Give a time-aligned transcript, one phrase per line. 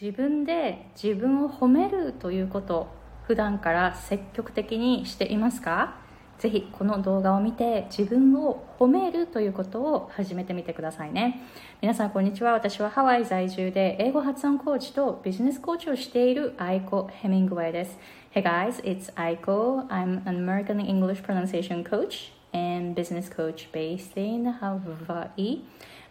[0.00, 2.88] 自分で自分を褒めるということ
[3.24, 6.00] 普段から積極的にしていますか？
[6.38, 11.42] ぜひこの動画を見て自分を褒めるということを始めてみてくださいね。
[11.82, 12.52] 皆さんこんにちは。
[12.52, 17.98] 私はハワイ在住で英語発音コーチとビジネスコーチをしているアイコ・ヘミングウェイです。
[18.34, 19.86] Hey guys, it's Aiko.
[19.88, 25.60] I'm an American English pronunciation coach and business coach based in Hawaii.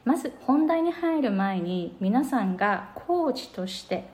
[0.04, 4.10] まず本題に入る前に皆さんがコーチとして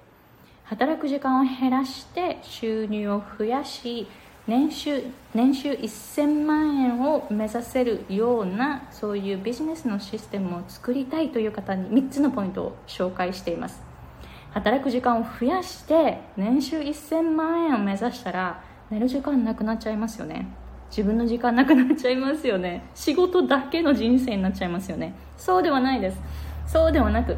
[0.66, 4.08] 働く時間を減らして収入を増やし
[4.48, 13.82] 年収年収1000万円を目指せるようなそういうビジネスのシステムを作りたいという方に3つのポイントを紹介しています。
[14.52, 20.48] 働く時間を増やして年収1000万円を目指したら寝る時間なくなっちゃいますよね。
[20.90, 22.90] 自分の時間なくなっちゃいますよね。
[22.96, 25.14] 仕事だけの人生になっちゃいますよね。
[25.38, 26.18] そうではないです。
[26.66, 27.38] そうではなく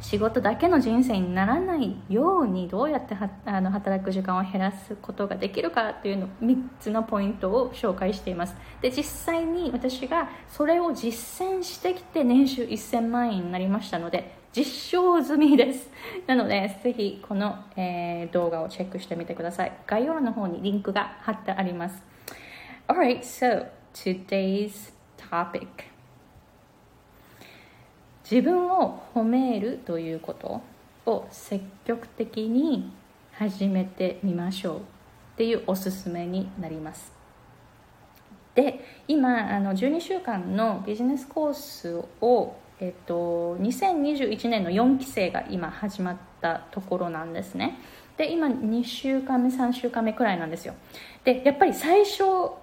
[0.00, 8.54] 仕事だけの人生にならないようにどうやってあの働く時間を減らすことができるかというの3つのポイントを紹介しています。
[8.82, 15.90] で実際に私がそれを実践してきて年収1000万円になりましたので実証済みです。
[16.26, 19.72] なのでぜひこの、えー、動画をチェックしてみてください。
[19.86, 22.15] 概要欄の方にリンクが貼ってあります。
[22.88, 25.66] Alright, so today's topic.
[28.22, 30.62] 自分を褒めるということ
[31.04, 32.92] を積極的に
[33.32, 34.80] 始めてみましょうっ
[35.36, 37.12] ていうおすすめになります。
[38.54, 47.80] で今あの12週間のビジネスコースを、えっと、2021年の4期生が今始まったところなんですね。
[48.16, 50.74] で今2週間目3週間目くらいなんですよ。
[51.24, 52.22] でやっぱり最初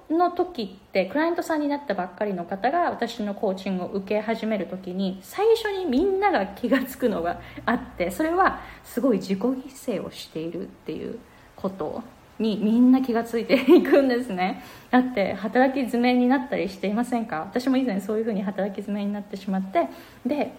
[0.09, 11.19] の時ってクライアントさんになったばっかりの方が私のコーチングを受け始める時に最初にみんなが気が付くのがあってそれはすごい自己犠牲をしているっていう
[11.57, 12.01] こと
[12.39, 14.63] にみんな気が付いていくんですね。
[14.89, 17.41] だって働き詰めになったりしていませんか？
[17.41, 19.87] 私も以前そういうふうに働き詰めになってしまって
[20.25, 20.53] で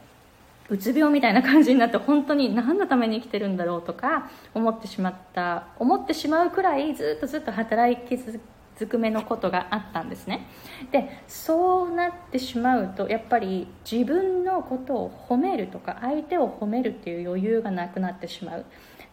[0.71, 8.41] うつ病みたいな感じになって本当に何のために生きてるんだろうとか思ってしまった思ってしまうくらいずっとずっと働き続
[8.89, 10.47] くめのことがあったんですね。
[10.91, 18.65] でそうなってしまうとやっぱり自分のことを褒めるとか相手を褒めるっていう余裕がなくなってしまう。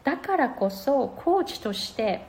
[0.04, 2.26] だからこそコーチとして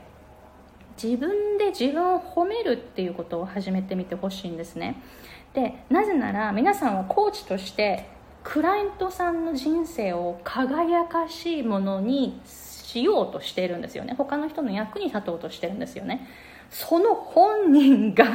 [1.01, 5.01] 自分で自分を褒めるっていうことを始めてみてほしいんですね。
[5.53, 8.12] でなぜなら皆さんはコーチとして
[8.43, 14.13] クライアントさんの人生を輝かしいものにしようとしているんですよね。
[14.17, 16.27] 他の人の役に立とうとしてるんですよね。
[16.69, 18.25] その本人が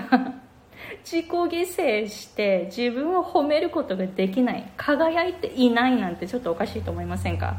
[1.04, 4.70] 自己犠牲して自分を褒めることができない。
[4.76, 7.56] 輝いていないなんてちょっとおかしいと思いませんか？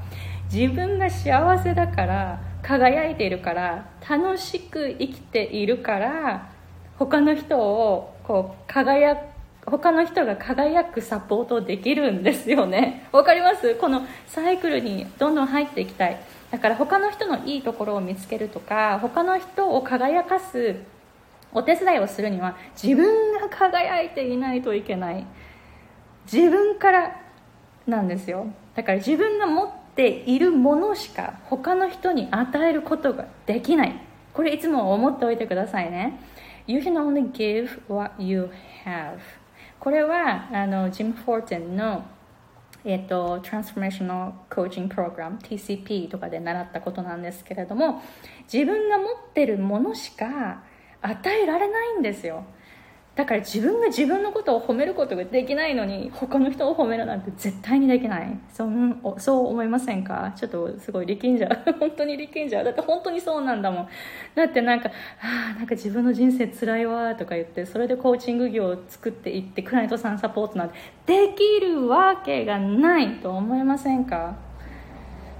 [0.52, 6.50] 自分が幸せだから輝いているから楽しく生きているから
[6.98, 9.16] 他の人をこう輝
[9.66, 13.08] 他の人が輝くサポートできるんですよね。
[13.12, 13.76] わかります？
[13.76, 16.20] このサイクルにどんどん入っていきたい。
[16.50, 20.78] だから他の人のいいところを見つけるとか他の人を輝かす
[21.54, 25.26] お手伝いをするには自分が輝いていないといけない。
[26.32, 27.22] 自分から
[27.86, 28.48] なんですよ。
[28.76, 34.02] だから自分が持っているものしか他の人に与えることができない。
[34.34, 36.20] これいつも思っておいてくださいね。
[36.66, 38.50] You can only give what you
[38.86, 39.18] have.
[39.90, 42.06] これはあのジム・フォーテンの
[42.86, 48.04] えーと、トランスフォーメーショナルコーチングプログラム TCP とかで習ったことなんですけれども
[48.44, 50.62] 自分が持ってるものしか
[51.02, 52.46] 与えられないんですよ。
[53.20, 58.40] だから自分が自分のことを褒めることができないのに他の人を褒めるなんて絶対にできない。
[58.54, 60.32] そんそう思いませんか？
[60.38, 61.72] ちょっとすごい力んじゃう。
[61.82, 62.64] 本当に力んじゃう。
[62.64, 63.88] だって本当にそうなんだもん。
[64.36, 64.90] だってなんか
[65.22, 70.76] 「あなんか自分の人生つらいわ」とか言ってそれでコーチング業を作っていってクライアントさんサポートなんて
[71.06, 74.36] できるわけがないと思いませんか？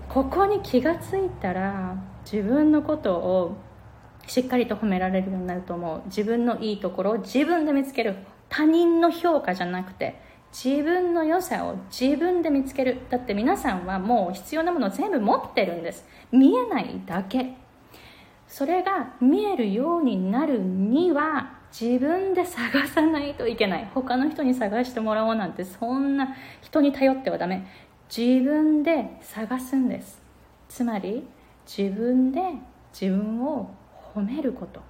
[0.10, 1.96] ここに気がついたら
[2.30, 3.56] 自分のことを
[4.30, 6.02] しっかりと褒められるようになると思う。
[6.06, 8.16] 自分のいいところを自分で見つける。
[8.48, 10.22] 他人の評価じゃなくて
[10.52, 13.02] 自分の良さを自分で見つける。
[13.10, 16.06] だって皆さんはもう必要なものを全部持ってるんです。
[16.32, 17.56] 見えないだけ。
[18.48, 23.90] それが見えるようになるには自分で探さないといけない。
[23.96, 27.66] 他の人に探してもらおうなんてそんな人に頼ってはダメ。
[28.16, 30.22] 自分で探すんです。
[30.68, 31.26] つまり
[31.66, 32.42] 自分で
[32.94, 33.72] 自分を
[34.16, 34.82] 褒めること。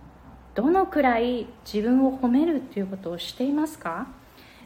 [0.55, 4.07] どのくらい自分を褒めるっていうことをしていますか？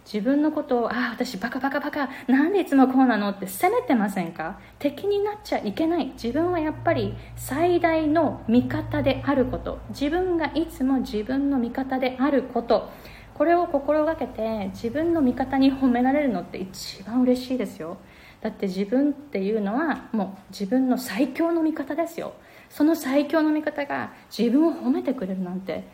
[0.05, 4.59] 自分のことをああ私バカバカバカなんでいつもこうなのって責めてませんか？
[4.79, 6.07] 敵になっちゃいけない。
[6.13, 9.79] 自分はやっぱり最大の味方であること。
[9.89, 12.89] 自分がいつも自分の味方であること。
[13.33, 17.97] これを心がけて自分の味方に褒められるのって一番嬉しいですよ。
[18.43, 22.33] だって自分っていうのはもう自分の最強の味方ですよ。
[22.69, 25.85] その最強の味方が自分を褒めてくれるなんて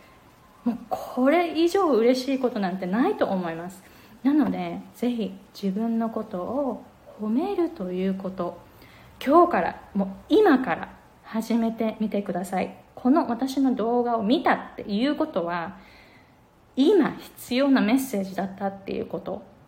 [0.65, 3.83] もうこれ以上嬉しいことなんてないと思います。
[4.23, 6.83] なのでぜひ自分のことを
[7.21, 8.59] 褒めるということ
[9.23, 10.89] 今日からもう今から
[11.23, 12.75] 始めてみてください。
[12.95, 15.77] この私の動画を見たっていうことは
[16.75, 19.58] 今必要なメッセージだったっていうこと。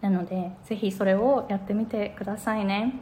[0.00, 2.94] なのでぜひそれをやってみてくださいね。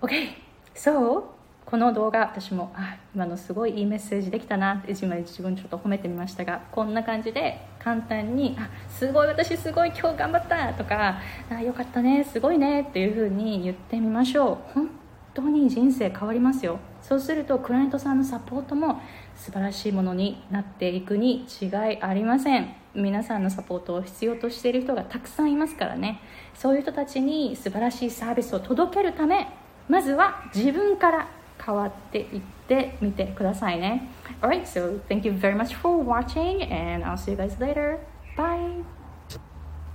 [0.00, 0.28] OK
[0.74, 1.24] so
[1.64, 11.18] この動画私もあ今のすごいいいメッセージできたなって自分自分ちょっと褒めてみましたがこんな感じで簡単にあすごい私すごい今日頑張ったとか
[11.50, 14.56] あよかったねすごいねっていう風に言ってみましょう。
[14.72, 14.90] 本
[15.34, 16.78] 当に人生変わりますよ。
[17.02, 19.00] そうするとクライアントさんのサポートも
[19.36, 21.70] 素晴らしいものになっていくに違い
[22.02, 22.74] ありません。
[22.98, 26.20] 皆さんのサポートを必要としている人がたくさんいますからね
[26.54, 29.48] そういう人たちに素晴らしいサービスを届けるため
[29.88, 31.28] まずは自分から
[31.64, 34.08] 変わっていってみてくださいね
[34.40, 37.98] Alright, so thank you very much for watching and I'll see you guys later.
[38.36, 38.97] Bye!